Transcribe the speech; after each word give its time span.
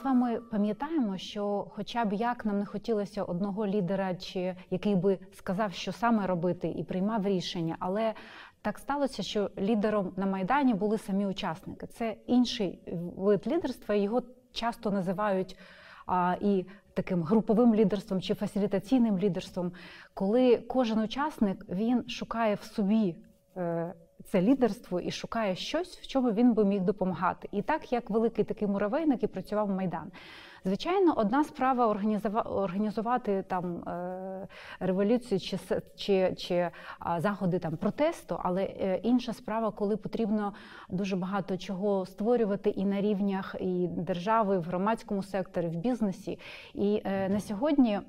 з 0.00 0.04
вами 0.04 0.40
пам'ятаємо, 0.50 1.18
що, 1.18 1.66
хоча 1.70 2.04
б 2.04 2.12
як 2.12 2.44
нам 2.44 2.58
не 2.58 2.66
хотілося 2.66 3.22
одного 3.24 3.66
лідера, 3.66 4.14
чи 4.14 4.56
який 4.70 4.94
би 4.94 5.18
сказав, 5.32 5.72
що 5.72 5.92
саме 5.92 6.26
робити, 6.26 6.68
і 6.68 6.84
приймав 6.84 7.26
рішення, 7.26 7.76
але 7.78 8.14
так 8.62 8.78
сталося, 8.78 9.22
що 9.22 9.50
лідером 9.58 10.12
на 10.16 10.26
майдані 10.26 10.74
були 10.74 10.98
самі 10.98 11.26
учасники. 11.26 11.86
Це 11.86 12.16
інший 12.26 12.80
вид 13.16 13.46
лідерства. 13.46 13.94
Його 13.94 14.22
часто 14.52 14.90
називають 14.90 15.56
а, 16.06 16.36
і 16.40 16.66
таким 16.94 17.22
груповим 17.22 17.74
лідерством 17.74 18.20
чи 18.20 18.34
фасилітаційним 18.34 19.18
лідерством, 19.18 19.72
коли 20.14 20.56
кожен 20.56 20.98
учасник 20.98 21.66
він 21.68 22.08
шукає 22.08 22.54
в 22.54 22.62
собі. 22.62 23.16
Е, 23.56 23.94
це 24.24 24.42
лідерство 24.42 25.00
і 25.00 25.10
шукає 25.10 25.56
щось, 25.56 25.98
в 25.98 26.06
чому 26.06 26.32
він 26.32 26.54
би 26.54 26.64
міг 26.64 26.80
допомагати. 26.80 27.48
І 27.52 27.62
так 27.62 27.92
як 27.92 28.10
великий 28.10 28.44
такий 28.44 28.68
муравейник 28.68 29.22
і 29.22 29.26
працював 29.26 29.70
Майдан. 29.70 30.10
Звичайно, 30.64 31.14
одна 31.16 31.44
справа 31.44 31.86
організувати 32.44 33.44
там 33.48 33.76
е, 33.76 34.48
революцію 34.80 35.40
чи 35.40 35.58
чи, 35.96 36.34
чи 36.36 36.70
заходи 37.18 37.58
там 37.58 37.76
протесту, 37.76 38.38
але 38.42 38.62
е, 38.62 39.00
інша 39.02 39.32
справа, 39.32 39.70
коли 39.70 39.96
потрібно 39.96 40.52
дуже 40.88 41.16
багато 41.16 41.56
чого 41.56 42.06
створювати 42.06 42.70
і 42.70 42.84
на 42.84 43.00
рівнях 43.00 43.56
і 43.60 43.88
держави, 43.88 44.58
в 44.58 44.62
громадському 44.62 45.22
секторі, 45.22 45.66
в 45.66 45.76
бізнесі. 45.76 46.38
І 46.74 47.02
е, 47.04 47.28
на 47.28 47.40
сьогодні 47.40 48.00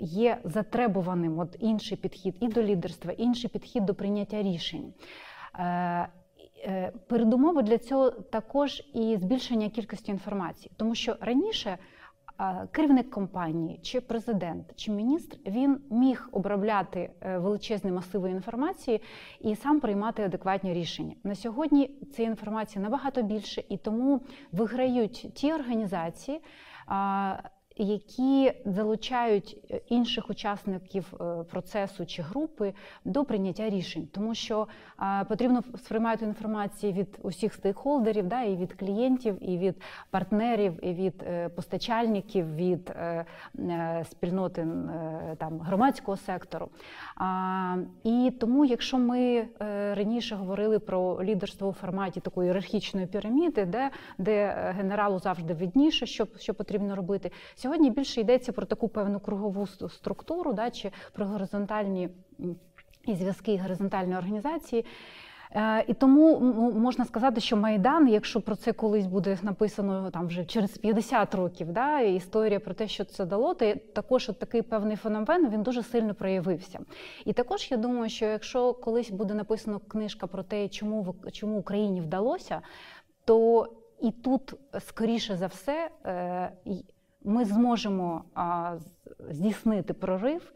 є 0.00 0.38
затребуваним 0.44 1.38
от 1.38 1.56
інший 1.58 1.96
підхід 1.96 2.36
і 2.40 2.48
до 2.48 2.62
лідерства, 2.62 3.12
інший 3.12 3.50
підхід 3.50 3.84
до 3.84 3.94
прийняття 3.94 4.42
рішень. 4.42 4.92
Е, 6.64 6.92
передумови 7.06 7.62
для 7.62 7.78
цього 7.78 8.10
також 8.10 8.82
і 8.94 9.16
збільшення 9.16 9.68
кількості 9.68 10.10
інформації, 10.10 10.72
тому 10.76 10.94
що 10.94 11.16
раніше 11.20 11.78
керівник 12.70 13.10
компанії, 13.10 13.80
чи 13.82 14.00
президент, 14.00 14.72
чи 14.76 14.92
міністр 14.92 15.36
він 15.46 15.80
міг 15.90 16.28
обробляти 16.32 17.10
е, 17.20 17.38
величезні 17.38 17.92
масиви 17.92 18.30
інформації 18.30 19.00
і 19.40 19.56
сам 19.56 19.80
приймати 19.80 20.22
адекватні 20.22 20.74
рішення. 20.74 21.14
На 21.24 21.34
сьогодні 21.34 21.86
цієї 21.86 22.30
інформації 22.30 22.82
набагато 22.82 23.22
більше, 23.22 23.64
і 23.68 23.76
тому 23.76 24.20
виграють 24.52 25.34
ті 25.34 25.52
організації 25.52 26.40
які 27.76 28.52
залучають 28.64 29.58
е, 29.70 29.80
інших 29.88 30.30
учасників 30.30 31.14
е, 31.20 31.44
процесу 31.50 32.06
чи 32.06 32.22
групи 32.22 32.74
до 33.04 33.24
прийняття 33.24 33.70
рішень, 33.70 34.08
тому 34.12 34.34
що 34.34 34.66
потрібно 35.28 35.62
сприймати 35.76 36.24
інформацію 36.24 36.92
від 36.92 37.18
усіх 37.22 37.54
стейкхолдерів, 37.54 38.28
да, 38.28 38.42
і 38.42 38.56
від 38.56 38.72
клієнтів, 38.72 39.50
і 39.50 39.58
від 39.58 39.82
партнерів, 40.10 40.78
і 40.82 40.92
від 40.92 41.22
е, 41.26 41.48
постачальників, 41.48 42.54
від 42.54 42.92
спільноти 44.10 44.66
там 45.38 45.60
громадського 45.60 46.16
сектору. 46.16 46.68
І 48.04 48.32
тому, 48.40 48.64
якщо 48.64 48.98
ми 48.98 49.48
раніше 49.94 50.34
говорили 50.34 50.78
про 50.78 51.24
лідерство 51.24 51.68
у 51.68 51.72
форматі 51.72 52.20
такої 52.20 52.46
ієрархічної 52.46 53.06
піраміди, 53.06 53.64
де 53.64 53.90
де 54.18 54.56
генералу 54.76 55.18
завжди 55.18 55.54
видніше, 55.54 56.06
що, 56.06 56.26
що 56.38 56.54
потрібно 56.54 56.96
робити. 56.96 57.30
Сьогодні 57.62 57.90
більше 57.90 58.20
йдеться 58.20 58.52
про 58.52 58.66
таку 58.66 58.88
певну 58.88 59.20
кругову 59.20 59.66
структуру, 59.66 60.52
да, 60.52 60.70
чи 60.70 60.90
про 61.12 61.26
горизонтальні 61.26 62.08
і 63.06 63.14
зв'язки 63.14 63.58
горизонтальної 63.58 64.18
організації. 64.18 64.84
Е, 65.54 65.84
і 65.88 65.94
тому 65.94 66.40
можна 66.74 67.04
сказати, 67.04 67.40
що 67.40 67.56
Майдан, 67.56 68.08
якщо 68.08 68.40
про 68.40 68.56
це 68.56 68.72
колись 68.72 69.06
буде 69.06 69.38
написано 69.42 70.10
там 70.10 70.26
вже 70.26 70.44
через 70.44 70.78
50 70.78 71.34
років, 71.34 71.72
да, 71.72 72.00
історія 72.00 72.60
про 72.60 72.74
те, 72.74 72.88
що 72.88 73.04
це 73.04 73.24
дало, 73.24 73.54
то 73.54 73.74
також 73.74 74.28
от 74.28 74.38
такий 74.38 74.62
певний 74.62 74.96
феномен 74.96 75.50
він 75.50 75.62
дуже 75.62 75.82
сильно 75.82 76.14
проявився. 76.14 76.78
І 77.24 77.32
також 77.32 77.70
я 77.70 77.76
думаю, 77.76 78.10
що 78.10 78.24
якщо 78.24 78.74
колись 78.74 79.10
буде 79.10 79.34
написано 79.34 79.80
книжка 79.88 80.26
про 80.26 80.42
те, 80.42 80.68
чому 80.68 81.14
чому 81.32 81.58
Україні 81.58 82.00
вдалося, 82.00 82.60
то 83.24 83.68
і 84.00 84.10
тут 84.10 84.54
скоріше 84.80 85.36
за 85.36 85.46
все 85.46 85.90
е, 86.06 86.52
ми 87.24 87.44
зможемо 87.44 88.24
здійснити 89.30 89.94
прорив 89.94 90.52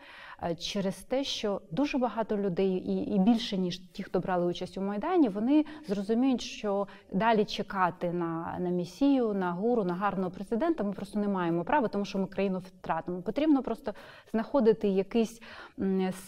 через 0.58 0.97
те, 0.97 1.24
що 1.24 1.60
дуже 1.70 1.98
багато 1.98 2.36
людей, 2.36 2.72
і 2.72 3.14
і 3.14 3.19
більше 3.19 3.56
ніж 3.56 3.78
ті, 3.78 4.02
хто 4.02 4.20
брали 4.20 4.47
участь 4.47 4.78
у 4.78 4.80
майдані, 4.80 5.28
вони 5.28 5.64
зрозуміють, 5.88 6.42
що 6.42 6.86
далі 7.12 7.44
чекати 7.44 8.12
на 8.12 8.56
на 8.58 8.70
місію, 8.70 9.34
на 9.34 9.52
гуру, 9.52 9.84
на 9.84 9.94
гарного 9.94 10.30
президента 10.30 10.84
ми 10.84 10.92
просто 10.92 11.19
не 11.19 11.28
маємо 11.28 11.64
права, 11.64 11.88
тому 11.88 12.04
що 12.04 12.19
ми 12.19 12.26
країну 12.26 12.58
втратимо. 12.58 13.22
Потрібно 13.22 13.62
просто 13.62 13.94
знаходити 14.32 14.88
якийсь 14.88 15.42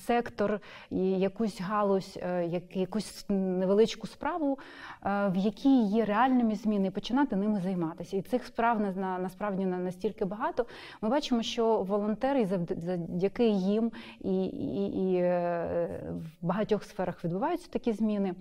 сектор, 0.06 0.60
якусь 0.90 1.60
галузь, 1.60 2.18
е, 2.22 2.62
якусь 2.74 3.24
невеличку 3.28 4.06
справу, 4.06 4.58
е, 5.04 5.28
в 5.28 5.36
якій 5.36 5.82
є 5.82 6.04
реальними 6.04 6.54
зміни, 6.54 6.88
і 6.88 6.90
починати 6.90 7.36
ними 7.36 7.60
займатися. 7.60 8.16
І 8.16 8.22
цих 8.22 8.44
справ 8.44 8.80
насправді 8.96 9.64
настільки 9.64 10.24
багато. 10.24 10.66
Ми 11.02 11.08
бачимо, 11.08 11.42
що 11.42 11.82
волонтери 11.82 12.46
завдяки 12.46 13.48
їм 13.48 13.92
і 14.20 14.44
і, 14.44 14.86
і 14.86 15.14
е, 15.16 16.12
в 16.42 16.46
багатьох 16.46 16.84
сферах 16.84 17.24
відбуваються 17.24 17.68
такі 17.70 17.92
зміни. 17.92 18.34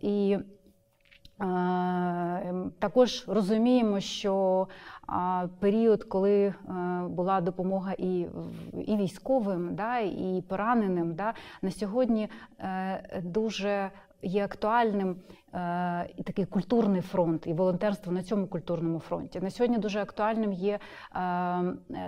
І 0.00 0.38
ем, 1.40 2.72
також 2.78 3.24
розуміємо, 3.26 4.00
що 4.00 4.68
період, 5.60 6.04
коли 6.04 6.44
е, 6.44 6.54
була 7.08 7.40
допомога 7.40 7.92
і 7.98 8.26
і 8.86 8.96
військовим, 8.96 9.74
да, 9.74 9.98
і 9.98 10.44
пораненим, 10.48 11.14
да, 11.14 11.34
на 11.62 11.70
сьогодні 11.70 12.28
е, 12.58 13.22
дуже 13.24 13.90
є 14.24 14.44
актуальним 14.44 15.10
е, 15.10 15.16
і 16.16 16.22
такий 16.22 16.44
культурний 16.44 17.00
фронт, 17.00 17.46
і 17.46 17.52
волонтерство 17.52 18.12
на 18.12 18.22
цьому 18.22 18.46
культурному 18.46 18.98
фронті. 18.98 19.40
На 19.40 19.50
сьогодні 19.50 19.78
дуже 19.78 20.00
актуальним 20.00 20.52
є 20.52 20.78
е, 21.16 21.62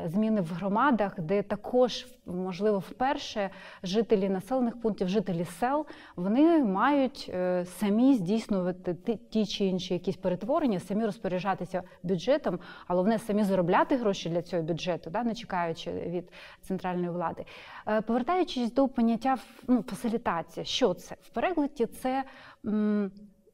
зміни 0.06 0.40
в 0.40 0.52
громадах, 0.52 1.20
де 1.20 1.42
також 1.42 2.06
можливо 2.26 2.78
вперше 2.78 3.50
жителі 3.82 4.28
населених 4.28 4.80
пунктів, 4.80 5.08
жителі 5.08 5.44
сел, 5.44 5.86
вони 6.16 6.64
мають 6.64 7.30
е, 7.34 7.64
самі 7.64 8.14
здійснювати 8.14 8.94
ті 9.30 9.46
чи 9.46 9.64
інші 9.64 9.94
якісь 9.94 10.16
перетворення, 10.16 10.80
самі 10.80 11.04
розпоряджатися 11.04 11.82
бюджетом, 12.02 12.58
але 12.86 13.02
вони 13.02 13.18
самі 13.18 13.44
заробляти 13.44 13.96
гроші 13.96 14.28
для 14.28 14.42
цього 14.42 14.62
бюджету, 14.62 15.10
да, 15.10 15.22
не 15.22 15.34
чекаючи 15.34 15.92
від 15.92 16.32
центральної 16.62 17.10
влади. 17.10 17.44
Повертаючись 18.06 18.72
до 18.72 18.88
поняття 18.88 19.36
ну, 19.68 19.82
фасилітація, 19.82 20.66
що 20.66 20.94
це 20.94 21.16
в 21.22 21.28
перекладі? 21.28 21.86
Це 21.86 22.24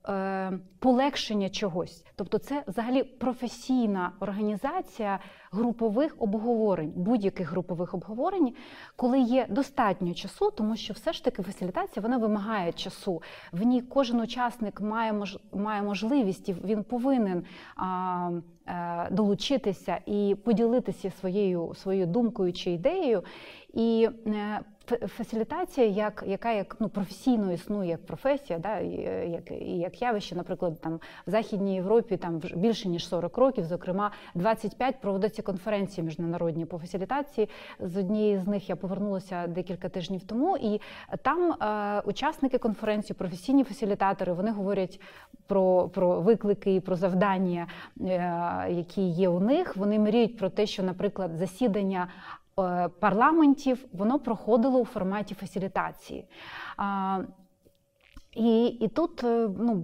Е, 0.08 0.52
полегшення 0.78 1.48
чогось. 1.48 2.04
Тобто, 2.16 2.38
це 2.38 2.64
взагалі 2.66 3.02
професійна 3.02 4.12
організація 4.20 5.18
групових 5.52 6.16
обговорень, 6.18 6.92
будь-яких 6.96 7.50
групових 7.50 7.94
обговорень, 7.94 8.54
коли 8.96 9.20
є 9.20 9.46
достатньо 9.50 10.14
часу, 10.14 10.50
тому 10.50 10.76
що 10.76 10.94
все 10.94 11.12
ж 11.12 11.24
таки 11.24 11.42
фасилітація 11.42 12.02
вона 12.02 12.18
вимагає 12.18 12.72
часу. 12.72 13.22
В 13.52 13.62
ній 13.62 13.80
кожен 13.80 14.20
учасник 14.20 14.80
має 14.80 15.12
мож, 15.12 15.38
має 15.52 15.82
можливість, 15.82 16.48
і 16.48 16.52
він 16.52 16.84
повинен 16.84 17.44
а, 17.76 18.30
е, 18.66 19.08
долучитися 19.10 19.98
і 20.06 20.36
поділитися 20.44 21.10
своєю 21.10 21.74
своєю 21.74 22.06
думкою 22.06 22.52
чи 22.52 22.70
ідеєю. 22.70 23.24
І 23.74 24.08
е, 24.26 24.60
фасилітація, 24.86 25.86
як 25.86 26.24
яка 26.26 26.52
як 26.52 26.76
ну 26.80 26.88
професійно 26.88 27.52
існує 27.52 27.90
як 27.90 28.06
професія, 28.06 28.58
да 28.58 28.78
як 28.78 29.50
як 29.60 30.02
явище, 30.02 30.36
наприклад, 30.36 30.80
там 30.80 31.00
в 31.26 31.30
Західній 31.30 31.74
Європі 31.74 32.16
там 32.16 32.40
більше 32.54 32.88
ніж 32.88 33.08
40 33.08 33.38
років, 33.38 33.64
зокрема 33.64 34.10
25 34.34 35.00
проводяться 35.00 35.42
конференції 35.42 36.04
міжнародні 36.04 36.64
по 36.64 36.78
фасилітації. 36.78 37.48
З 37.80 37.96
однієї 37.96 38.38
з 38.38 38.46
них 38.46 38.68
я 38.68 38.76
повернулася 38.76 39.46
декілька 39.46 39.88
тижнів 39.88 40.22
тому, 40.22 40.56
і 40.56 40.80
там 41.22 41.52
е, 41.52 42.02
учасники 42.06 42.58
конференції, 42.58 43.16
професійні 43.16 43.64
фасилітатори, 43.64 44.32
вони 44.32 44.50
говорять 44.50 45.00
про 45.46 45.88
про 45.88 46.20
виклики 46.20 46.80
про 46.80 46.96
завдання, 46.96 47.66
е, 48.00 48.66
які 48.70 49.02
є 49.02 49.28
у 49.28 49.40
них. 49.40 49.76
Вони 49.76 49.98
мріють 49.98 50.36
про 50.36 50.50
те, 50.50 50.66
що, 50.66 50.82
наприклад, 50.82 51.30
засідання 51.36 51.92
Е, 52.02 52.41
парламентів 53.00 53.84
воно 53.92 54.18
проходило 54.18 54.78
у 54.78 54.84
форматі 54.84 55.34
фасилітації. 55.34 56.24
І 58.36 58.66
і 58.66 58.88
тут 58.88 59.24
е, 59.24 59.48
ну, 59.58 59.74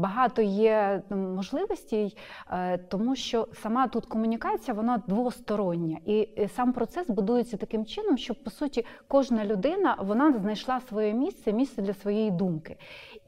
багато 0.00 0.42
є 0.42 1.02
можливостей, 1.10 2.16
е, 2.50 2.78
тому 2.78 3.16
що 3.16 3.48
сама 3.62 3.88
тут 3.88 4.06
комунікація 4.06 4.74
вона 4.74 5.02
двостороння, 5.06 5.98
і 6.06 6.28
сам 6.56 6.72
процес 6.72 7.10
будується 7.10 7.56
таким 7.56 7.86
чином, 7.86 8.18
щоб 8.18 8.42
по 8.44 8.50
суті 8.50 8.86
кожна 9.08 9.44
людина 9.44 9.96
вона 9.98 10.32
знайшла 10.32 10.80
своє 10.80 11.12
місце, 11.12 11.52
місце 11.52 11.82
для 11.82 11.94
своєї 11.94 12.30
думки. 12.30 12.76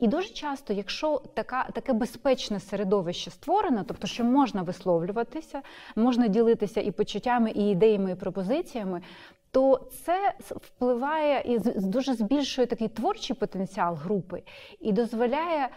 І 0.01 0.09
дуже 0.09 0.29
часто, 0.29 0.73
якщо 0.73 1.23
така 1.35 1.69
таке 1.73 1.93
безпечне 1.93 2.61
середовище 2.61 3.31
створено, 3.31 3.85
тобто 3.87 4.07
що 4.07 4.25
можна 4.25 4.63
висловлюватися, 4.63 5.63
можна 5.97 6.29
ділитися 6.29 6.81
і 6.81 6.91
почуттями, 6.91 7.51
і 7.51 7.71
ідеями, 7.71 8.13
і 8.13 8.15
пропозиціями, 8.15 9.03
то 9.51 9.89
це 10.05 10.35
впливає 10.41 11.43
і 11.45 11.59
дуже 11.81 12.15
збільшує 12.15 12.67
такий 12.67 12.89
творчий 12.89 13.37
потенціал 13.37 13.95
групи 13.95 14.43
і 14.81 14.93
дозволяє 14.93 15.69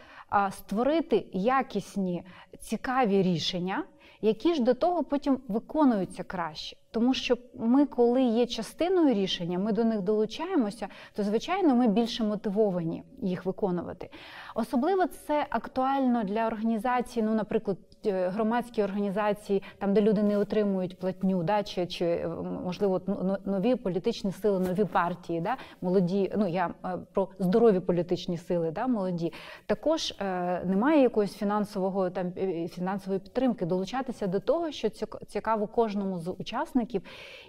створити 0.52 1.26
якісні 1.34 2.24
цікаві 2.60 3.22
рішення, 3.22 3.84
які 4.22 4.54
ж 4.54 4.62
до 4.62 4.74
того 4.74 5.04
потім 5.04 5.40
виконуються 5.48 6.24
краще. 6.24 6.78
Тому 6.92 7.14
що 7.14 7.38
ми, 7.54 7.86
коли 7.86 8.22
є 8.22 8.46
частиною 8.46 9.14
рішення, 9.14 9.60
ми 9.60 9.72
до 9.72 9.84
них 9.84 10.02
долучаємося, 10.02 10.88
то 11.14 11.24
звичайно 11.24 11.76
ми 11.76 11.88
більше 11.88 12.24
мотивовані 12.24 13.04
їх 13.22 13.46
виконувати. 13.46 14.10
Особливо 14.56 15.08
це 15.08 15.48
актуально 15.50 16.24
для 16.24 16.48
організацій, 16.48 17.22
ну, 17.22 17.36
наприклад, 17.36 17.78
Е, 18.06 18.30
громадські 18.30 18.84
організації, 18.84 19.64
там 19.78 19.94
де 19.94 20.02
люди 20.02 20.24
не 20.24 20.38
отримують 20.38 21.00
платню, 21.00 21.44
да, 21.44 21.64
чи 21.64 21.88
чи 21.88 22.06
е, 22.06 22.28
можливо 22.64 23.02
нові 23.46 23.76
політичні 23.76 24.32
сили, 24.32 24.60
нові 24.60 24.86
партії, 24.86 25.42
да, 25.42 25.58
молоді. 25.82 26.34
Ну 26.38 26.48
я 26.48 26.74
е, 26.86 26.98
про 27.14 27.28
здорові 27.40 27.80
політичні 27.80 28.38
сили, 28.38 28.72
да, 28.72 28.88
молоді. 28.88 29.34
Також 29.66 30.14
е, 30.20 30.62
немає 30.66 31.02
якоїсь 31.02 31.34
фінансового 31.34 32.10
там 32.10 32.32
фінансової 32.70 33.20
підтримки. 33.20 33.66
Долучатися 33.66 34.28
до 34.28 34.40
того, 34.40 34.72
що 34.72 34.90
цікаво 35.28 35.68
кожному 35.68 36.20
з 36.20 36.32
учасників, 36.32 36.81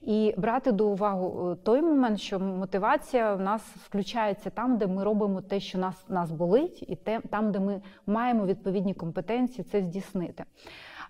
і 0.02 0.34
брати 0.36 0.72
до 0.72 0.88
уваги 0.88 1.56
той 1.62 1.82
момент, 1.82 2.20
що 2.20 2.40
мотивація 2.40 3.34
в 3.34 3.40
нас 3.40 3.62
включається 3.62 4.50
там, 4.50 4.78
де 4.78 4.86
ми 4.86 5.04
робимо 5.04 5.40
те, 5.40 5.60
що 5.60 5.78
нас 5.78 6.04
нас 6.08 6.30
болить, 6.30 6.84
і 6.88 6.96
те 6.96 7.20
там, 7.30 7.52
де 7.52 7.60
ми 7.60 7.82
маємо 8.06 8.46
відповідні 8.46 8.94
компетенції, 8.94 9.66
це 9.70 9.82
здійснити. 9.82 10.44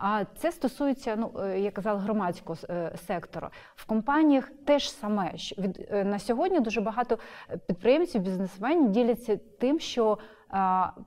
А 0.04 0.24
це 0.36 0.52
стосується, 0.52 1.16
ну 1.16 1.32
е, 1.40 1.60
я 1.60 1.70
казала, 1.70 2.00
громадського 2.00 2.58
е, 2.70 2.92
сектору. 3.06 3.48
В 3.74 3.86
компаніях 3.86 4.50
теж 4.64 4.90
саме 4.90 5.32
від 5.58 5.88
е, 5.90 6.04
на 6.04 6.19
сьогодні 6.19 6.60
дуже 6.60 6.80
багато 6.80 7.19
підприємців, 7.66 8.22
бізнесменів 8.22 8.90
діляться 8.90 9.40
тим, 9.58 9.80
що 9.80 10.19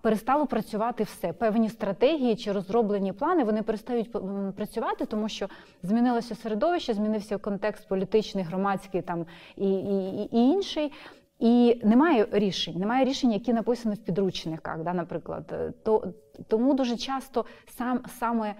перестало 0.01 0.47
працювати 0.47 1.03
все. 1.03 1.33
Певні 1.33 1.69
стратегії 1.69 2.35
чи 2.35 2.51
розроблені 2.51 3.13
плани 3.13 3.43
вони 3.43 3.61
перестають 3.61 4.11
працювати, 4.55 5.05
тому 5.05 5.29
що 5.29 5.47
змінилося 5.83 6.35
середовище, 6.35 6.93
змінився 6.93 7.37
контекст 7.37 7.87
політичний, 7.87 8.43
громадський 8.43 9.01
там 9.01 9.25
і, 9.55 9.73
і, 9.73 10.23
і 10.23 10.37
інший. 10.37 10.91
І 11.39 11.81
немає 11.83 12.27
рішень, 12.31 12.79
немає 12.79 13.05
рішень, 13.05 13.31
які 13.31 13.53
написані 13.53 13.95
в 13.95 13.97
підручниках, 13.97 14.83
да, 14.83 14.93
наприклад. 14.93 15.73
То, 15.83 16.13
Тому 16.47 16.73
дуже 16.73 16.97
часто 16.97 17.45
сам 17.67 17.99
саме 18.19 18.55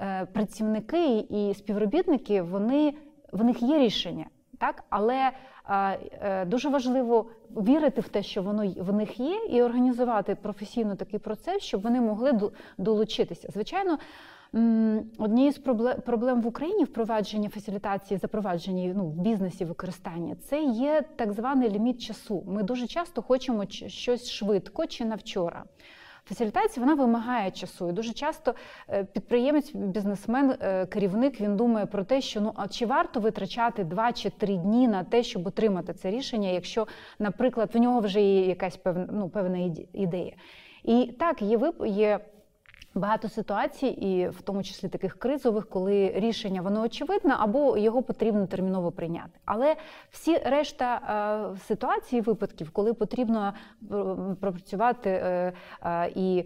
е, 0.00 0.26
працівники 0.32 1.18
і 1.18 1.54
співробітники 1.54 2.42
вони 2.42 2.94
в 3.32 3.44
них 3.44 3.62
є 3.62 3.78
рішення, 3.78 4.26
так 4.62 4.84
але 4.90 5.30
е, 5.68 6.44
дуже 6.44 6.68
важливо 6.68 7.26
вірити 7.50 8.00
в 8.00 8.08
те, 8.08 8.22
що 8.22 8.42
воно 8.42 8.74
в 8.76 8.92
них 8.92 9.20
є, 9.20 9.46
і 9.50 9.62
організувати 9.62 10.34
професійно 10.34 10.96
такий 10.96 11.18
процес, 11.18 11.62
щоб 11.62 11.82
вони 11.82 12.00
могли 12.00 12.50
долучитися. 12.78 13.48
Звичайно. 13.52 13.98
Однією 15.18 15.52
з 15.52 15.58
проблем 16.04 16.40
в 16.40 16.46
Україні 16.46 16.84
впровадження 16.84 17.48
фасилітації, 17.48 18.18
запровадження 18.18 18.92
ну, 18.96 19.04
в 19.04 19.20
бізнесі 19.20 19.64
використання 19.64 20.36
це 20.48 20.62
є 20.62 21.02
так 21.16 21.32
званий 21.32 21.70
ліміт 21.70 22.02
часу. 22.02 22.44
Ми 22.46 22.62
дуже 22.62 22.86
часто 22.86 23.22
хочемо 23.22 23.64
щось 23.86 24.30
швидко 24.30 24.86
чи 24.86 25.04
на 25.04 25.14
вчора. 25.14 25.64
Фасилітація 26.24 26.86
вона 26.86 27.02
вимагає 27.02 27.50
часу. 27.50 27.88
І 27.88 27.92
дуже 27.92 28.12
часто 28.12 28.54
е, 28.88 29.04
підприємець, 29.04 29.74
бізнесмен, 29.74 30.54
е, 30.60 30.86
керівник 30.86 31.40
він 31.40 31.56
думає 31.56 31.86
про 31.86 32.04
те, 32.04 32.20
що 32.20 32.40
ну 32.40 32.52
а 32.56 32.68
чи 32.68 32.86
варто 32.86 33.20
витрачати 33.20 33.84
два 33.84 34.12
чи 34.12 34.30
три 34.30 34.56
дні 34.56 34.88
на 34.88 35.04
те, 35.04 35.22
щоб 35.22 35.46
отримати 35.46 35.92
це 35.92 36.10
рішення, 36.10 36.48
якщо, 36.48 36.86
наприклад, 37.18 37.70
в 37.74 37.78
нього 37.78 38.00
вже 38.00 38.20
є 38.20 38.46
якась 38.46 38.76
певна 38.76 39.08
ну, 39.12 39.28
певна 39.28 39.58
ідея. 39.92 40.32
І 40.84 41.14
так, 41.18 41.42
є 41.42 41.72
є 41.86 42.20
Багато 42.94 43.28
ситуацій, 43.28 43.86
і 43.86 44.28
в 44.28 44.42
тому 44.42 44.62
числі 44.62 44.88
таких 44.88 45.18
кризових, 45.18 45.68
коли 45.68 46.12
рішення 46.14 46.62
воно 46.62 46.82
очевидне, 46.82 47.34
або 47.38 47.76
його 47.78 48.02
потрібно 48.02 48.46
терміново 48.46 48.92
прийняти. 48.92 49.30
Але 49.44 49.76
всі 50.10 50.38
решта 50.38 51.00
е, 51.54 51.58
ситуацій, 51.58 52.20
випадків, 52.20 52.70
коли 52.70 52.94
потрібно 52.94 53.52
е, 53.82 53.86
пропрацювати 54.40 55.10
е, 55.10 55.52
і 56.14 56.44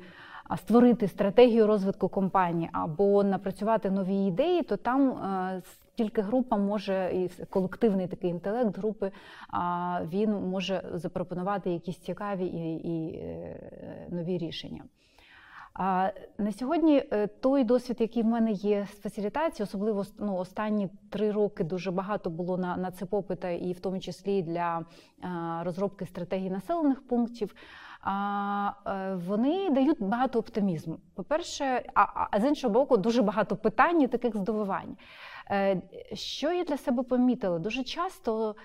створити 0.56 1.08
стратегію 1.08 1.66
розвитку 1.66 2.08
компанії 2.08 2.70
або 2.72 3.24
напрацювати 3.24 3.90
нові 3.90 4.16
ідеї, 4.16 4.62
то 4.62 4.76
там 4.76 5.18
тільки 5.94 6.22
група 6.22 6.56
може 6.56 7.10
і 7.14 7.44
колективний 7.44 8.06
такий 8.06 8.30
інтелект 8.30 8.78
групи, 8.78 9.10
він 10.12 10.30
може 10.32 10.84
запропонувати 10.92 11.70
якісь 11.70 11.98
цікаві 11.98 12.46
і, 12.46 12.76
і 12.76 13.22
нові 14.08 14.38
рішення. 14.38 14.82
А 15.78 16.10
на 16.38 16.52
сьогодні 16.52 17.02
е, 17.12 17.26
той 17.26 17.64
досвід, 17.64 17.96
який 18.00 18.22
в 18.22 18.26
мене 18.26 18.52
є 18.52 18.86
з 18.92 18.98
фасилітації, 19.00 19.64
особливо 19.64 20.04
ну, 20.18 20.36
останні 20.36 20.88
три 21.10 21.30
роки 21.30 21.64
дуже 21.64 21.90
багато 21.90 22.30
було 22.30 22.58
на 22.58 22.76
на 22.76 22.90
це 22.90 23.06
попита, 23.06 23.50
і 23.50 23.72
в 23.72 23.80
тому 23.80 24.00
числі 24.00 24.42
для 24.42 24.84
а, 25.22 25.62
розробки 25.64 26.06
стратегії 26.06 26.50
населених 26.50 27.08
пунктів. 27.08 27.54
А 28.00 28.70
е, 28.86 29.14
вони 29.14 29.70
дають 29.70 30.02
багато 30.02 30.38
оптимізму. 30.38 30.98
По-перше, 31.14 31.82
а, 31.94 32.26
а 32.30 32.40
з 32.40 32.44
іншого 32.44 32.74
боку, 32.74 32.96
дуже 32.96 33.22
багато 33.22 33.56
питань 33.56 34.02
і 34.02 34.08
таких 34.08 34.36
здивувань. 34.36 34.96
Е, 35.50 35.82
що 36.12 36.52
я 36.52 36.64
для 36.64 36.76
себе 36.76 37.02
помітила? 37.02 37.58
Дуже 37.58 37.84
часто 37.84 38.56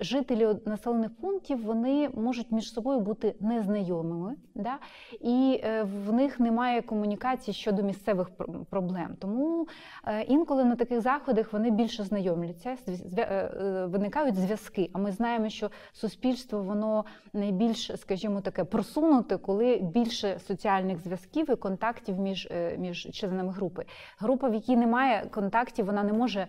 жителі 0.00 0.48
населених 0.66 1.16
пунктів 1.16 1.64
вони 1.64 2.08
можуть 2.14 2.52
між 2.52 2.72
собою 2.72 3.00
бути 3.00 3.34
незнайомими, 3.40 4.36
да? 4.54 4.78
і 5.20 5.60
е, 5.64 5.82
в 5.82 6.12
них 6.12 6.40
немає 6.40 6.82
комунікації 6.82 7.54
щодо 7.54 7.82
місцевих 7.82 8.30
проблем. 8.70 9.16
Тому 9.18 9.68
е, 10.06 10.22
інколи 10.22 10.64
на 10.64 10.76
таких 10.76 11.00
заходах 11.00 11.52
вони 11.52 11.70
більше 11.70 12.04
знайомляться, 12.04 12.76
е, 13.18 13.86
виникають 13.86 14.36
зв'язки. 14.36 14.90
А 14.92 14.98
ми 14.98 15.12
знаємо, 15.12 15.48
що 15.48 15.70
суспільство 15.92 16.62
воно 16.62 17.04
найбільш, 17.32 17.90
скажімо, 17.96 18.40
таке 18.40 18.64
просунуте, 18.64 19.36
коли 19.38 19.76
більше 19.76 20.38
соціальних 20.38 20.98
зв'язків 20.98 21.50
і 21.50 21.56
контактів 21.56 22.18
між, 22.18 22.48
між 22.78 23.08
членами 23.12 23.52
групи. 23.52 23.84
Група, 24.18 24.48
в 24.48 24.54
якій 24.54 24.76
немає 24.76 25.26
контактів, 25.30 25.86
вона 25.86 26.02
не 26.02 26.12
може 26.12 26.48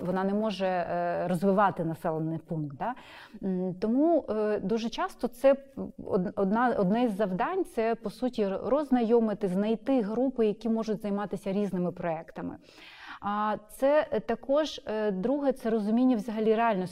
вона 0.00 0.24
не 0.24 0.34
може 0.34 0.66
е, 0.66 1.28
розвивати 1.28 1.84
населений 1.84 2.38
пункт. 2.38 2.76
Да? 2.76 2.94
Тому 3.80 4.24
е, 4.28 4.60
дуже 4.60 4.88
часто 4.88 5.28
це 5.28 5.56
одна 6.36 6.74
одне 6.78 7.08
з 7.08 7.16
завдань 7.16 7.64
це 7.64 7.94
по 7.94 8.10
суті 8.10 8.48
роззнайомити, 8.48 9.48
знайти 9.48 10.02
групи, 10.02 10.46
які 10.46 10.68
можуть 10.68 11.02
займатися 11.02 11.52
різними 11.52 11.92
проектами. 11.92 12.56
А 13.20 13.56
це 13.70 14.20
також 14.26 14.80
е, 14.86 15.10
друге 15.10 15.52
це 15.52 15.70
розуміння 15.70 16.16
взагалі 16.16 16.54
реально, 16.54 16.86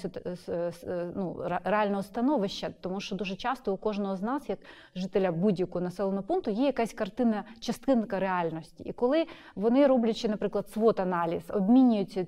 ну, 1.17 1.45
реального 1.65 2.03
становища, 2.03 2.71
тому 2.81 3.01
що 3.01 3.17
дуже 3.17 3.37
часто 3.37 3.75
у 3.75 3.77
кожного 3.77 4.17
з 4.17 4.23
нас, 4.23 4.49
як 4.49 4.59
жителя 4.95 5.33
будь-якого 5.33 5.85
населеного 5.85 6.23
пункту, 6.23 6.51
є 6.51 6.67
якась 6.67 6.93
картина, 6.93 7.45
частинка 7.61 8.21
реальності. 8.21 8.85
І 8.85 8.93
коли 8.93 9.27
вони 9.55 9.87
роблячи, 9.87 10.29
наприклад, 10.29 10.69
свот 10.69 11.01
аналіз, 11.01 11.43
обмінюються 11.51 12.27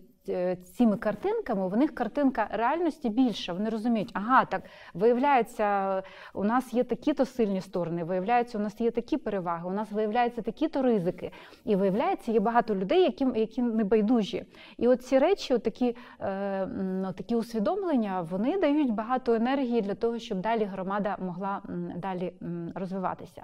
цими 0.76 0.96
картинками, 0.96 1.68
в 1.68 1.76
них 1.76 1.94
картинка 1.94 2.48
реальності 2.50 3.08
більша. 3.08 3.52
Вони 3.52 3.70
розуміють, 3.70 4.10
ага, 4.14 4.44
так 4.44 4.62
виявляється, 4.94 6.02
у 6.34 6.44
нас 6.44 6.74
є 6.74 6.84
такі-то 6.84 7.26
сильні 7.26 7.60
сторони, 7.60 8.04
виявляється, 8.04 8.58
у 8.58 8.60
нас 8.60 8.80
є 8.80 8.90
такі 8.90 9.16
переваги, 9.16 9.68
у 9.68 9.72
нас 9.72 9.92
виявляються 9.92 10.42
такі-то 10.42 10.82
ризики. 10.82 11.32
І 11.64 11.76
виявляється, 11.76 12.32
є 12.32 12.40
багато 12.40 12.74
людей, 12.74 13.02
які 13.02 13.26
які 13.34 13.62
небайдужі. 13.62 14.44
І 14.78 14.88
от 14.88 15.02
ці 15.02 15.18
речі, 15.18 15.54
от 15.54 15.62
такі, 15.62 15.96
е, 16.20 16.66
ну, 16.76 17.12
такі 17.12 17.34
усвідомлення, 17.34 18.20
вони 18.20 18.58
дають 18.58 18.94
багато 18.94 19.34
енергії 19.34 19.80
для 19.80 19.94
того, 19.94 20.18
щоб 20.18 20.40
далі 20.40 20.64
громада 20.64 21.16
могла 21.20 21.62
далі 21.96 22.32
розвиватися. 22.74 23.42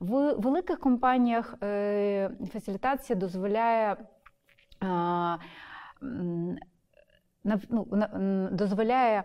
В 0.00 0.32
великих 0.32 0.78
компаніях 0.78 1.54
е, 1.62 2.30
фасилітація 2.52 3.18
дозволяє 3.18 3.96
ну, 7.44 7.86
дозволяє 8.52 9.24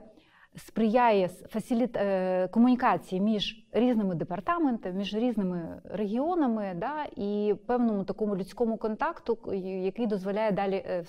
сприяє 0.56 1.28
фасиліт... 1.28 1.98
Е, 1.98 2.48
комунікації 2.48 3.22
між 3.22 3.66
різними 3.72 4.16
департаментами, 4.16 4.96
між 4.96 5.14
різними 5.14 5.82
регіонами, 5.84 6.74
да, 6.76 7.06
і 7.16 7.56
певному 7.66 8.04
такому 8.04 8.36
людському 8.36 8.78
контакту, 8.78 9.54
який 9.84 10.08
дозволяє 10.08 10.52
далі 10.52 10.76
е, 10.76 11.04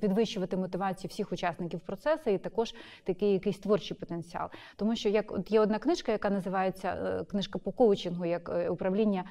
підвищувати 0.00 0.56
мотивацію 0.56 1.08
всіх 1.08 1.32
учасників 1.32 1.80
процесу, 1.80 2.30
і 2.30 2.38
також 2.38 2.74
такий 3.04 3.32
якийсь 3.32 3.58
творчий 3.58 3.96
потенціал. 3.96 4.48
Тому 4.76 4.96
що 4.96 5.08
як 5.08 5.32
от 5.32 5.50
є 5.50 5.60
одна 5.60 5.78
книжка, 5.78 6.12
яка 6.12 6.30
називається 6.30 6.88
е, 6.88 7.24
книжка 7.24 7.58
по 7.58 7.72
коучингу, 7.72 8.24
як 8.24 8.66
управління 8.70 9.24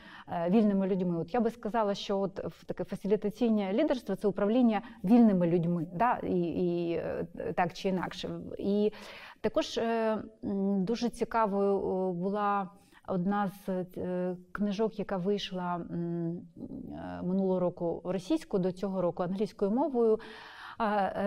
вільними 0.49 0.87
людьми. 0.87 1.19
От 1.19 1.33
я 1.33 1.39
би 1.39 1.51
сказала, 1.51 1.95
що 1.95 2.19
от 2.19 2.41
таке 2.65 2.83
фасилітаційне 2.83 3.73
лідерство 3.73 4.15
це 4.15 4.27
управління 4.27 4.81
вільними 5.03 5.47
людьми, 5.47 5.87
да, 5.93 6.19
і, 6.23 6.39
і 6.39 7.01
так 7.55 7.73
чи 7.73 7.89
інакше. 7.89 8.29
І 8.57 8.91
також 9.47 9.77
е, 9.77 10.17
дуже 10.77 11.09
цікавою 11.09 11.79
була 12.13 12.69
одна 13.07 13.47
з 13.47 13.69
е, 13.69 14.35
книжок, 14.51 14.99
яка 14.99 15.17
вийшла 15.17 15.75
е, 15.75 15.83
минулого 17.23 17.59
року 17.59 18.01
російською 18.05 18.63
до 18.63 18.71
цього 18.71 19.01
року 19.01 19.23
англійською 19.23 19.71
мовою. 19.71 20.19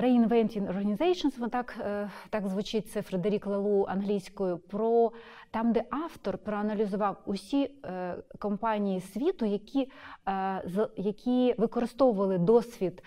Reinventing 0.02 0.68
Organizations, 0.72 1.48
так 1.48 1.76
так 2.30 2.48
звучить 2.48 2.90
це 2.90 3.02
Фредерік 3.02 3.46
Лалу 3.46 3.86
англійською, 3.88 4.58
про 4.58 5.12
там, 5.50 5.72
де 5.72 5.84
автор 5.90 6.38
проаналізував 6.38 7.22
усі 7.26 7.70
компанії 8.38 9.00
світу, 9.00 9.46
які, 9.46 9.90
які 10.96 11.54
використовували 11.58 12.38
досвід 12.38 13.02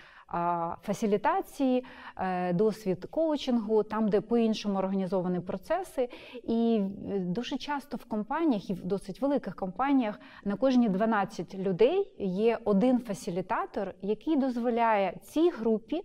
фасилітації, 0.82 1.84
е, 2.16 2.52
досвід 2.52 3.06
коучингу, 3.10 3.82
там, 3.82 4.08
де 4.08 4.20
по-іншому 4.20 4.78
організовані 4.78 5.40
процеси. 5.40 6.08
І 6.42 6.80
дуже 7.18 7.56
часто 7.58 7.96
в 7.96 8.04
компаніях, 8.04 8.70
і 8.70 8.74
в 8.74 8.84
досить 8.84 9.20
великих 9.20 9.56
компаніях, 9.56 10.20
на 10.44 10.56
кожні 10.56 10.88
12 10.88 11.54
людей 11.54 12.12
є 12.18 12.58
один 12.64 12.98
фасилітатор, 12.98 13.94
який 14.02 14.36
дозволяє 14.36 15.16
цій 15.22 15.50
групі 15.50 16.02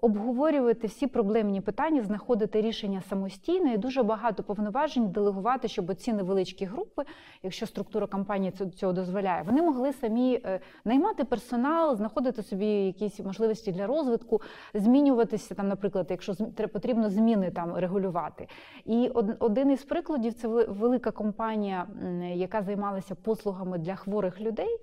обговорювати 0.00 0.86
всі 0.86 1.06
проблемні 1.06 1.60
питання, 1.60 2.02
знаходити 2.02 2.60
рішення 2.60 3.02
самостійно 3.08 3.72
і 3.72 3.76
дуже 3.76 4.02
багато 4.02 4.42
повноважень 4.42 5.10
делегувати, 5.10 5.68
щоб 5.68 5.94
ці 5.94 6.12
невеличкі 6.12 6.64
групи, 6.64 7.04
якщо 7.42 7.66
структура 7.66 8.06
компанії 8.06 8.52
цього 8.52 8.92
дозволяє, 8.92 9.42
вони 9.42 9.62
могли 9.62 9.92
самі 9.92 10.40
е, 10.44 10.60
наймати 10.84 11.24
персонал, 11.24 11.96
знаходити 11.96 12.42
собі 12.42 12.66
якісь 12.66 13.20
можливості 13.20 13.72
для 13.72 13.86
розвитку, 13.86 14.40
змінюватися 14.74 15.54
там, 15.54 15.68
наприклад, 15.68 16.06
якщо 16.10 16.34
потрібно 16.72 17.10
зміни 17.10 17.50
там 17.50 17.74
регулювати. 17.74 18.48
І 18.84 19.08
один 19.38 19.70
із 19.70 19.84
прикладів 19.84 20.34
це 20.34 20.48
велика 20.48 21.10
компанія, 21.10 21.86
яка 22.34 22.62
займалася 22.62 23.14
послугами 23.14 23.78
для 23.78 23.94
хворих 23.94 24.40
людей 24.40 24.78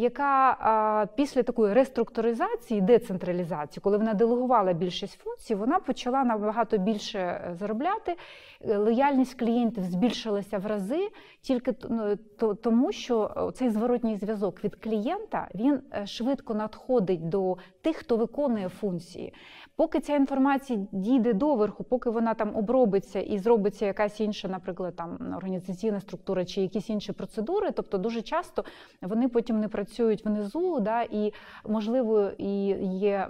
яка 0.00 1.06
після 1.16 1.42
такої 1.42 1.74
реструктуризації, 1.74 2.80
децентралізації, 2.80 3.80
коли 3.82 3.98
вона 3.98 4.14
делегувала 4.14 4.72
більшість 4.72 5.18
функцій, 5.18 5.54
вона 5.54 5.78
почала 5.78 6.24
набагато 6.24 6.78
більше 6.78 7.18
е, 7.18 7.54
заробляти. 7.58 8.16
Е, 8.60 8.76
лояльність 8.76 9.34
клієнтів 9.38 9.84
збільшилася 9.84 10.58
в 10.58 10.66
рази 10.66 11.08
тільки 11.40 11.74
ну, 11.88 12.16
тому, 12.54 12.92
що 12.92 13.50
цей 13.54 13.70
зворотній 13.70 14.16
зв'язок 14.16 14.64
від 14.64 14.76
клієнта 14.76 15.48
він 15.54 15.80
е, 15.92 16.06
швидко 16.06 16.54
надходить 16.54 17.28
до 17.28 17.56
тих, 17.82 17.96
хто 17.96 18.16
виконує 18.16 18.68
функції. 18.68 19.34
Поки 19.76 20.00
ця 20.00 20.16
інформація 20.16 20.78
дійде 20.92 21.32
доверху, 21.32 21.84
поки 21.84 22.10
вона 22.10 22.34
там 22.34 22.56
обробиться 22.56 23.20
і 23.20 23.38
зробиться 23.38 23.86
якась 23.86 24.20
інша, 24.20 24.48
наприклад, 24.48 24.96
там 24.96 25.34
організаційна 25.36 26.00
структура 26.00 26.44
чи 26.44 26.60
якісь 26.60 26.90
інші 26.90 27.12
процедури, 27.12 27.70
тобто 27.70 27.98
дуже 27.98 28.22
часто 28.22 28.64
вони 29.02 29.28
потім 29.28 29.60
не 29.60 29.68
працюють 29.68 29.89
внизу, 29.98 30.80
да, 30.80 31.02
і 31.02 31.32
можливо 31.68 32.30
і 32.38 32.66
є 32.98 33.28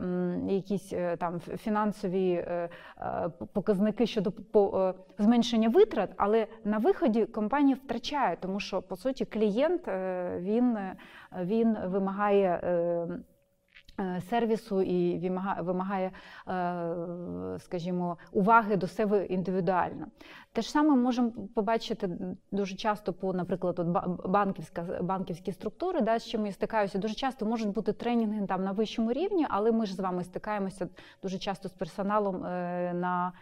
якісь 0.49 0.93
е, 0.93 1.17
там 1.17 1.40
фінансові 1.40 2.33
е, 2.33 2.69
е, 2.99 3.31
показники 3.52 4.07
щодо 4.07 4.33
зменшення 5.19 5.69
витрат, 5.69 6.11
але 6.17 6.47
на 6.64 6.79
виході 6.79 7.26
компанія 7.26 7.76
втрачає, 7.85 8.37
тому 8.40 8.61
що 8.61 8.83
по 8.83 8.97
суті 8.97 9.25
клієнт 9.25 9.83
він, 10.40 10.79
він 11.40 11.76
вимагає. 11.87 12.61
Е, 14.00 14.21
сервісу 14.30 14.83
і 14.83 15.30
вимагає, 15.61 16.11
е, 16.49 16.85
скажімо, 17.59 18.19
уваги 18.33 18.76
до 18.76 18.87
себе 18.87 19.26
індивідуально. 19.26 20.07
Те 20.52 20.62
ж 20.62 20.71
саме 20.71 20.97
можемо 20.97 21.33
побачити 21.54 22.11
дуже 22.52 22.76
часто 22.76 23.12
по, 23.12 23.33
наприклад, 23.33 23.78
от 23.78 23.87
банківська 24.26 24.83
банківські 25.02 25.52
структури, 25.52 26.00
да, 26.00 26.19
з 26.19 26.26
чим 26.26 26.47
я 26.47 26.52
стикаюся. 26.52 26.99
Дуже 26.99 27.14
часто 27.14 27.47
можуть 27.47 27.69
бути 27.69 27.92
тренінги 27.92 28.47
там 28.47 28.64
на 28.64 28.73
вищому 28.73 29.12
рівні, 29.12 29.47
але 29.49 29.73
ми 29.73 29.87
ж 29.87 29.95
з 29.95 30.00
вами 30.00 30.25
стикаємося 30.25 30.88
дуже 31.23 31.38
часто 31.38 31.69
з 31.69 31.73
персоналом 31.73 32.45
е, 32.45 32.92
на 32.95 33.33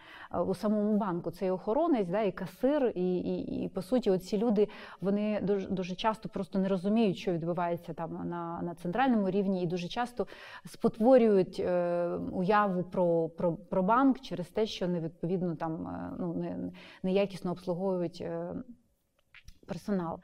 у 0.47 0.55
самому 0.55 0.97
банку. 0.97 1.31
Це 1.31 1.45
і 1.45 1.49
охоронець, 1.49 2.07
да, 2.07 2.21
і 2.21 2.31
касир, 2.31 2.91
і 2.95 3.17
і, 3.17 3.63
і 3.63 3.69
по 3.69 3.81
суті, 3.81 4.11
оці 4.11 4.37
люди 4.37 4.67
вони 5.01 5.39
дуже 5.41 5.67
дуже 5.67 5.95
часто 5.95 6.29
просто 6.29 6.59
не 6.59 6.67
розуміють, 6.67 7.17
що 7.17 7.31
відбувається 7.31 7.93
там 7.93 8.29
на 8.29 8.61
на 8.61 8.75
центральному 8.75 9.29
рівні, 9.29 9.63
і 9.63 9.67
дуже 9.67 9.87
часто 9.87 10.27
спотворюють 10.65 11.59
е, 11.59 12.07
уяву 12.31 12.83
про, 12.83 13.29
про, 13.29 13.53
про 13.53 13.83
банк 13.83 14.19
через 14.19 14.47
те, 14.47 14.65
що 14.65 14.87
невідповідно 14.87 15.55
там 15.55 15.87
е, 15.87 16.15
ну 16.19 16.33
не 16.33 16.71
неякісно 17.03 17.51
обслуговують 17.51 18.21
е, 18.21 18.53
персонал. 19.67 20.19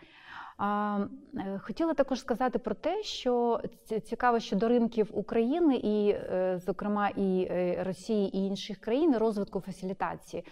Хотіла 1.60 1.94
також 1.94 2.20
сказати 2.20 2.60
про 2.60 2.76
те, 2.76 3.04
що 3.04 3.62
цікаво, 4.04 4.40
що 4.40 4.56
до 4.56 4.68
ринків 4.68 5.10
України 5.14 5.76
і, 5.84 6.16
зокрема, 6.60 7.10
і 7.10 7.48
Росії 7.84 8.38
і 8.38 8.48
інших 8.48 8.78
країн 8.78 9.18
розвитку 9.18 9.60
фасилітації. 9.60 10.46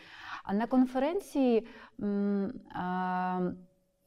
На 0.53 0.67
конференції 0.67 1.67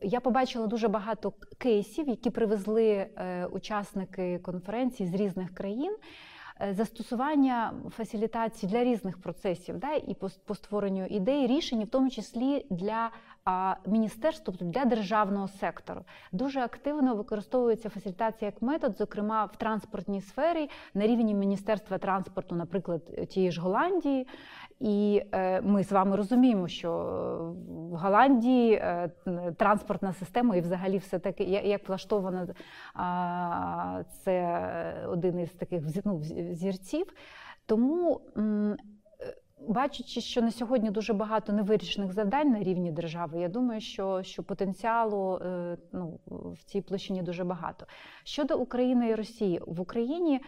я 0.00 0.20
побачила 0.20 0.66
дуже 0.66 0.88
багато 0.88 1.32
кейсів, 1.58 2.08
які 2.08 2.30
привезли 2.30 3.06
учасники 3.50 4.38
конференції 4.38 5.08
з 5.08 5.14
різних 5.14 5.54
країн. 5.54 5.96
Е, 6.60 6.74
застосування 6.74 7.72
фасилітації 7.90 8.72
для 8.72 8.84
різних 8.84 9.20
процесів, 9.20 9.78
да, 9.78 9.92
і 9.92 10.14
по, 10.44 10.54
створенню 10.54 11.06
ідей, 11.06 11.46
рішень, 11.46 11.84
в 11.84 11.88
тому 11.88 12.10
числі 12.10 12.66
для 12.70 13.10
міністерств, 13.86 14.42
тобто 14.46 14.64
для 14.64 14.84
державного 14.84 15.48
сектору. 15.48 16.00
Дуже 16.32 16.60
активно 16.60 17.14
використовується 17.14 17.88
фасилітація 17.88 18.50
як 18.54 18.62
метод, 18.62 18.96
зокрема 18.96 19.44
в 19.44 19.56
транспортній 19.56 20.20
сфері 20.20 20.70
на 20.94 21.06
рівні 21.06 21.34
Міністерства 21.34 21.98
транспорту, 21.98 22.54
наприклад, 22.54 23.28
тієї 23.28 23.52
ж 23.52 23.60
Голландії. 23.60 24.26
І 24.80 25.22
е, 25.32 25.60
ми 25.60 25.84
з 25.84 25.92
вами 25.92 26.16
розуміємо, 26.16 26.68
що 26.68 26.92
в 27.66 27.96
Голландії 27.96 28.72
е, 28.72 29.10
транспортна 29.56 30.12
система 30.12 30.56
і 30.56 30.60
взагалі 30.60 30.98
все 30.98 31.18
таке, 31.18 31.44
як 31.44 31.88
влаштована 31.88 32.46
це 34.24 35.06
один 35.08 35.40
із 35.40 35.50
таких 35.50 35.82
ну, 36.04 36.22
зірців. 36.52 37.06
Тому 37.66 38.20
Бачачи, 39.60 40.20
що 40.20 40.42
на 40.42 40.50
сьогодні 40.50 40.90
дуже 40.90 41.12
багато 41.12 41.52
невирішених 41.52 42.12
завдань 42.12 42.50
на 42.50 42.62
рівні 42.62 42.92
держави, 42.92 43.40
я 43.40 43.48
думаю, 43.48 43.80
що 43.80 44.22
що 44.22 44.42
потенціалу 44.42 45.36
е, 45.36 45.76
ну, 45.92 46.20
в 46.26 46.64
цій 46.64 46.80
площині 46.80 47.22
дуже 47.22 47.44
багато. 47.44 47.86
Щодо 48.24 48.58
України 48.58 49.08
і 49.08 49.14
Росії, 49.14 49.60
в 49.66 49.80
Україні 49.80 50.40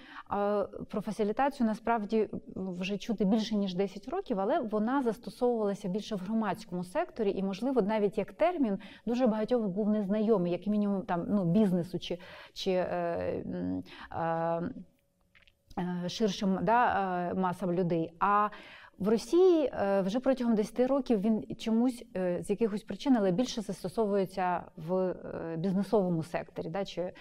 про 0.88 1.00
фасилітацію 1.00 1.67
насправді 1.67 2.29
вже 2.57 2.99
чути 2.99 3.25
більше 3.25 3.57
ніж 3.57 3.75
10 3.75 4.09
років, 4.09 4.41
але 4.41 4.61
вона 4.61 5.03
застосовувалася 5.03 5.88
більше 5.88 6.17
в 6.17 6.19
громадському 6.19 6.85
секторі, 6.85 7.31
і, 7.31 7.43
можливо, 7.43 7.83
навіть 7.83 8.19
як 8.19 8.33
термін 8.33 8.79
дуже 9.07 9.27
багатьох 9.27 9.69
був 9.69 9.88
незнайомий, 9.88 10.53
як 10.53 10.67
мінімум 10.67 11.03
там 11.03 11.25
ну, 11.29 11.45
бізнесу 11.45 11.99
чи. 11.99 12.19
чи 12.53 12.71
е, 12.71 13.45
е, 14.12 14.62
Ширшим 16.09 16.59
да, 16.62 17.35
масам 17.35 17.73
людей. 17.73 18.12
А 18.21 18.49
в 18.99 19.09
Росії 19.09 19.71
е, 19.73 20.00
вже 20.00 20.21
протягом 20.21 20.55
10 20.55 20.81
років 20.81 21.21
він 21.21 21.57
чомусь 21.59 22.05
е, 22.17 22.43
з 22.43 22.50
якихось 22.50 22.83
причин, 22.83 23.17
але 23.17 23.31
більше 23.31 23.61
застосовується 23.61 24.62
в 24.76 24.95
е, 24.95 25.57
бізнесовому 25.57 26.23
секторі. 26.23 26.69
Да, 26.69 26.85
чи 26.85 27.12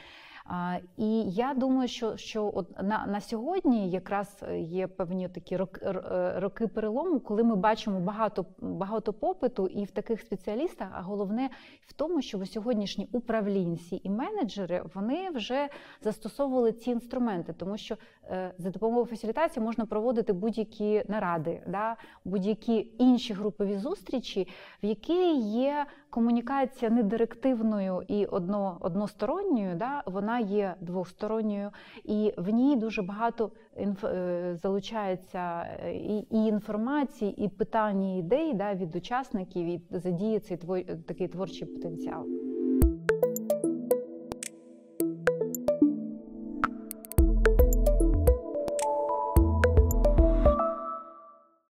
І 0.97 1.23
я 1.23 1.53
думаю, 1.53 1.87
що 1.87 2.17
що 2.17 2.51
от 2.55 2.83
на 2.83 3.05
на 3.07 3.21
сьогодні 3.21 3.89
якраз 3.89 4.43
є 4.59 4.87
певні 4.87 5.29
такі 5.29 5.57
роки, 5.57 5.81
е, 5.85 6.33
роки 6.39 6.67
перелому, 6.67 7.19
коли 7.19 7.43
ми 7.43 7.55
бачимо 7.55 7.99
багато 7.99 8.45
багато 8.59 9.13
попиту 9.13 9.67
і 9.67 9.83
в 9.83 9.91
таких 9.91 10.21
спеціалістах, 10.21 10.87
а 10.93 11.01
головне 11.01 11.49
в 11.87 11.93
тому, 11.93 12.21
що 12.21 12.45
сьогоднішні 12.45 13.07
управлінці 13.11 14.01
і 14.03 14.09
менеджери 14.09 14.83
вони 14.93 15.29
вже 15.29 15.69
застосовували 16.01 16.71
ці 16.71 16.91
інструменти, 16.91 17.53
тому 17.53 17.77
що 17.77 17.97
е, 18.23 18.53
за 18.57 18.69
допомогою 18.69 19.05
фасилітації 19.05 19.65
можна 19.65 19.85
проводити 19.85 20.33
будь-які 20.33 21.03
наради, 21.07 21.61
да, 21.67 21.95
будь-які 22.25 22.91
інші 22.97 23.33
групові 23.33 23.77
зустрічі, 23.77 24.47
в 24.83 24.85
які 24.85 25.35
є 25.39 25.85
комунікація 26.09 26.91
не 26.91 27.03
директивною 27.03 28.03
і 28.07 28.25
одно, 28.25 28.77
односторонньою, 28.79 29.75
да, 29.75 30.03
вона 30.05 30.36
є 30.39 30.75
двосторонньою, 30.81 31.71
і 32.03 32.33
в 32.37 32.49
ній 32.49 32.75
дуже 32.75 33.01
багато 33.01 33.51
інф, 33.77 34.03
е, 34.03 34.55
залучається 34.55 35.67
е, 35.83 35.93
і, 35.93 36.17
і 36.17 36.45
інформації, 36.45 37.43
і 37.45 37.49
питання 37.49 38.15
і 38.15 38.19
ідей 38.19 38.53
да, 38.53 38.73
від 38.73 38.95
учасників, 38.95 39.65
і 39.65 39.81
задіє 39.91 40.39
цей 40.39 40.57
твор... 40.57 40.79
такий 41.07 41.27
творчий 41.27 41.67
потенціал. 41.67 42.25